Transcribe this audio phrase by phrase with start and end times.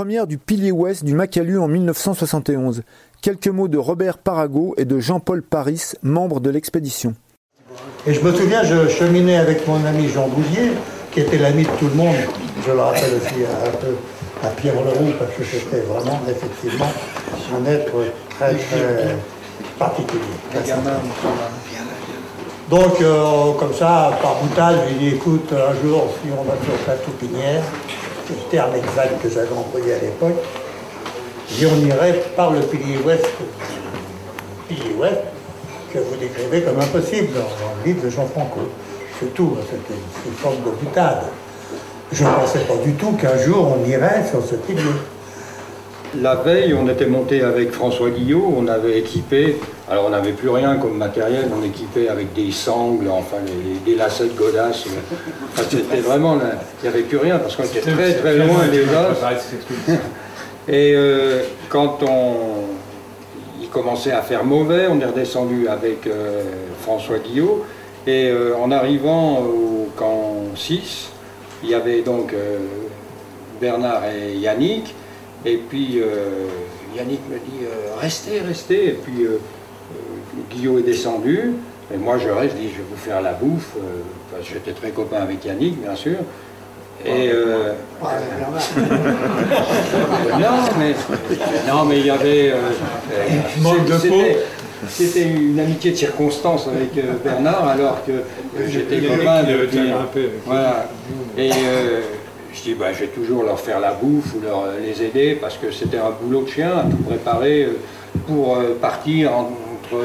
[0.00, 2.84] première du pilier ouest du Macalu en 1971.
[3.20, 7.14] Quelques mots de Robert Parago et de Jean-Paul Paris, membres de l'expédition.
[8.06, 10.72] Et je me souviens, je cheminais avec mon ami Jean Bouvier,
[11.12, 12.16] qui était l'ami de tout le monde.
[12.66, 13.94] Je le rappelle aussi un peu
[14.42, 16.90] à Pierre Leroux, parce que c'était vraiment, effectivement,
[17.54, 17.92] un être
[18.38, 19.16] très, très
[19.78, 20.22] particulier.
[22.70, 26.88] Donc, euh, comme ça, par boutade, j'ai dit, écoute, un jour, si on va sur
[26.88, 27.62] la toupinière,
[28.30, 30.38] le terme exact que j'avais employé à l'époque,
[31.60, 33.26] et on irait par le pilier ouest,
[34.68, 35.20] pilier ouest,
[35.92, 38.60] que vous décrivez comme impossible dans, le livre de Jean Franco.
[39.18, 41.24] C'est tout, hein, c'était une forme de boutade.
[42.12, 44.82] Je ne pensais pas du tout qu'un jour on irait sur ce pilier.
[46.20, 50.48] La veille, on était monté avec François Guillot, on avait équipé, alors on n'avait plus
[50.48, 53.38] rien comme matériel, on équipait avec des sangles, enfin
[53.84, 54.84] des lacets de godasses.
[55.68, 56.38] c'était vraiment,
[56.80, 59.98] il n'y avait plus rien parce qu'on était très très loin des os.
[60.68, 62.34] Et euh, quand on,
[63.60, 66.44] il commençait à faire mauvais, on est redescendu avec euh,
[66.82, 67.64] François Guillot.
[68.06, 71.10] Et euh, en arrivant au camp 6,
[71.64, 72.32] il y avait donc
[73.60, 74.94] Bernard et Yannick.
[75.44, 76.00] Et puis
[76.96, 77.66] Yannick me dit
[78.00, 78.86] restez, restez.
[78.88, 79.26] Et puis
[80.50, 81.52] Guillot est descendu.
[81.92, 83.76] Et moi je reste, je dis je vais vous faire la bouffe.
[84.42, 86.16] J'étais très copain avec Yannick, bien sûr.
[87.04, 87.72] Et euh,
[88.02, 88.08] non,
[90.78, 90.94] mais
[91.66, 92.70] non, mais il y avait euh,
[94.86, 98.12] C'était une amitié de circonstance avec euh, Bernard, alors que
[98.68, 99.66] j'étais copain de
[100.44, 100.88] voilà.
[101.38, 101.50] Et
[102.52, 105.56] je dis, bah, je vais toujours leur faire la bouffe ou leur, les aider parce
[105.56, 107.68] que c'était un boulot de chien à tout préparer
[108.26, 109.30] pour partir
[109.92, 110.04] entre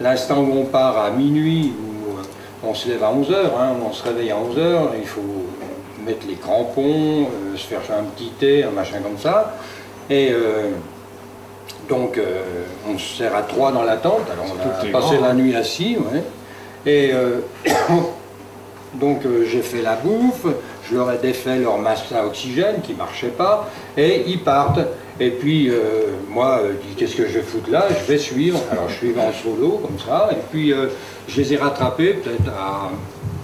[0.00, 4.02] l'instant où on part à minuit, où on se lève à 11h, hein, on se
[4.04, 5.20] réveille à 11h, il faut
[6.04, 9.54] mettre les crampons, euh, se faire un petit thé, un machin comme ça.
[10.08, 10.70] Et euh,
[11.88, 12.42] donc, euh,
[12.88, 14.28] on se sert à trois dans la tente.
[14.32, 16.22] Alors, on a passé la nuit assis, ouais.
[16.86, 17.12] Et
[18.94, 20.46] donc, j'ai fait la bouffe,
[20.88, 24.80] je leur ai défait leur masque à oxygène qui ne marchait pas, et ils partent.
[25.20, 25.70] Et puis,
[26.30, 27.86] moi, je dis, qu'est-ce que je vais foutre là?
[27.90, 28.58] Je vais suivre.
[28.72, 30.72] Alors, je suis en solo, comme ça, et puis,
[31.28, 32.90] je les ai rattrapés peut-être à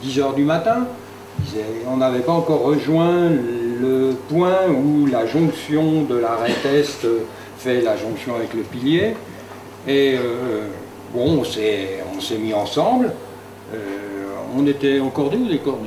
[0.03, 0.87] 10 h du matin
[1.89, 7.07] on n'avait pas encore rejoint le point où la jonction de l'arête est
[7.59, 9.15] fait la jonction avec le pilier.
[9.87, 10.69] Et euh,
[11.15, 13.13] bon, on s'est mis ensemble.
[13.75, 13.79] Euh,
[14.57, 15.81] on était encore deux ou des cordes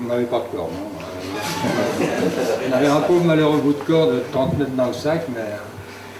[0.00, 1.04] On n'avait pas de corde, non
[2.68, 5.40] On avait un pauvre malheureux bout de corde de 30 mètres dans le sac, mais.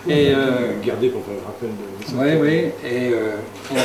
[0.07, 2.41] Et, euh, Gardé pour faire le rappel de.
[2.43, 2.89] Oui, oui.
[2.89, 3.15] Et
[3.71, 3.77] on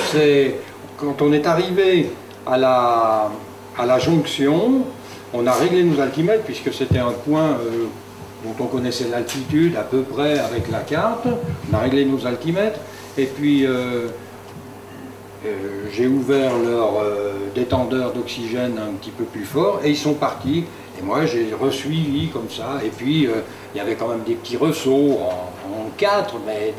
[0.97, 2.11] quand on est arrivé
[2.45, 3.31] à la,
[3.77, 4.83] à la jonction,
[5.33, 7.85] on a réglé nos altimètres puisque c'était un point euh,
[8.43, 11.27] dont on connaissait l'altitude à peu près avec la carte.
[11.71, 12.79] On a réglé nos altimètres
[13.17, 14.07] et puis euh,
[15.45, 15.49] euh,
[15.93, 17.03] j'ai ouvert leur
[17.55, 20.65] détendeur d'oxygène un petit peu plus fort et ils sont partis.
[20.99, 22.79] Et moi j'ai resuivi comme ça.
[22.85, 23.27] Et puis
[23.73, 25.49] il y avait quand même des petits ressauts en,
[25.97, 26.73] quatre, mais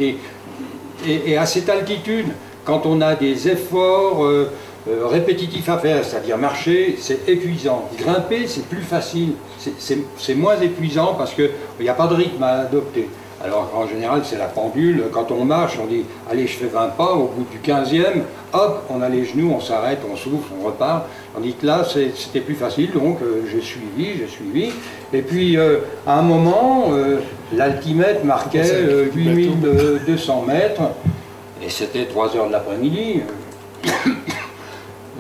[1.07, 2.29] et, à cette altitude,
[2.65, 7.89] quand on a des efforts euh, répétitif à faire, c'est-à-dire marcher, c'est épuisant.
[7.99, 12.61] Grimper, c'est plus facile, c'est moins épuisant parce qu'il n'y a pas de rythme à
[12.61, 13.09] adopter.
[13.43, 15.05] Alors en général, c'est la pendule.
[15.13, 17.15] Quand on marche, on dit allez, je fais 20 pas.
[17.15, 21.07] Au bout du 15e, hop, on a les genoux, on s'arrête, on souffle, on repart.
[21.37, 22.91] On dit que là, c'était plus facile.
[22.93, 24.71] Donc euh, j'ai suivi, j'ai suivi.
[25.15, 26.91] Et puis euh, à un moment,
[27.53, 28.85] l'altimètre marquait
[29.15, 30.83] 8200 mètres.
[31.65, 33.23] Et c'était 3 heures de l'après-midi.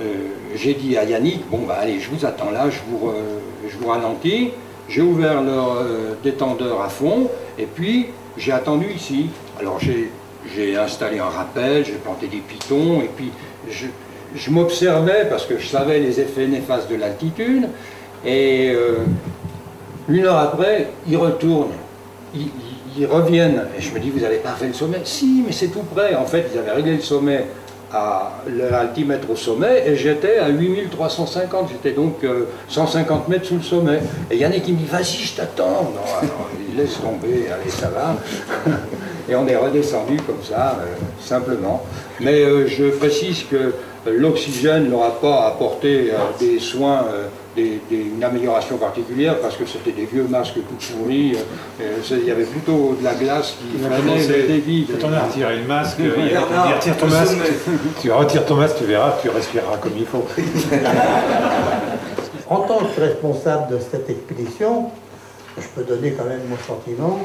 [0.03, 3.13] Euh, j'ai dit à Yannick, bon bah allez, je vous attends là, je vous,
[3.69, 4.53] je vous ralentis.
[4.91, 9.31] J'ai ouvert leur euh, détendeur à fond, et puis j'ai attendu ici.
[9.59, 13.31] Alors j'ai installé un rappel, j'ai planté des pitons, et puis
[13.71, 13.87] je,
[14.34, 17.69] je m'observais parce que je savais les effets néfastes de l'altitude,
[18.27, 18.97] et euh,
[20.09, 21.72] une heure après, ils retournent.
[22.34, 22.48] Ils,
[22.98, 24.98] ils, reviennent, et je me dis, vous n'avez pas fait le sommet?
[25.04, 26.16] Si, mais c'est tout près.
[26.16, 27.47] En fait, ils avaient réglé le sommet
[27.92, 32.25] à l'altimètre au sommet et j'étais à 8350, j'étais donc
[32.69, 34.01] 150 euh, mètres sous le sommet.
[34.31, 35.92] Et Yannick il me dit vas-y je t'attends.
[35.95, 36.28] Non,
[36.69, 38.16] il laisse tomber, allez ça va.
[39.28, 40.87] et on est redescendu comme ça, euh,
[41.21, 41.84] simplement.
[42.21, 43.75] Mais euh, je précise que
[44.07, 47.05] l'oxygène n'aura pas apporté des soins
[47.57, 51.37] une amélioration particulière parce que c'était des vieux masques tout pourris.
[51.81, 54.87] Euh, il y avait plutôt de la glace qui freinait le débit.
[54.87, 57.37] Quand on a retiré le masque, il retire ton masque,
[58.01, 60.25] tu retires ton masque, tu verras, tu respireras comme il faut.
[62.49, 64.91] en tant que responsable de cette expédition,
[65.59, 67.21] je peux donner quand même mon sentiment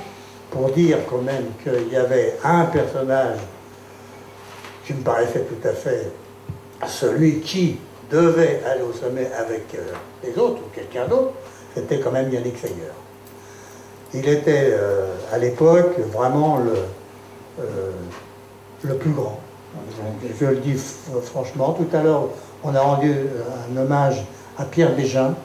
[0.52, 3.38] pour dire quand même qu'il y avait un personnage
[4.86, 6.12] qui me paraissait tout à fait
[6.88, 7.78] celui qui
[8.12, 9.94] devait aller au sommet avec euh,
[10.24, 11.34] les autres ou quelqu'un d'autre,
[11.74, 12.94] c'était quand même Yannick Seigneur.
[14.14, 16.76] Il était euh, à l'époque vraiment le,
[17.60, 17.92] euh,
[18.84, 19.40] le plus grand.
[20.40, 20.82] Je le dis
[21.24, 21.74] franchement.
[21.74, 22.30] Tout à l'heure,
[22.64, 23.14] on a rendu
[23.70, 24.24] un hommage
[24.58, 25.36] à Pierre Bégin.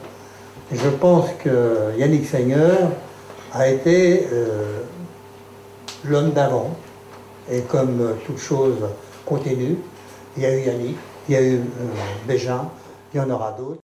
[0.71, 2.77] Je pense que Yannick Seigneur
[3.53, 4.25] a été
[6.05, 6.69] l'homme d'avant.
[7.51, 8.77] Et comme toute chose
[9.25, 9.75] continue,
[10.37, 11.61] il y a eu Yannick, il y a eu
[12.27, 12.69] Bégin,
[13.13, 13.81] il y en aura d'autres.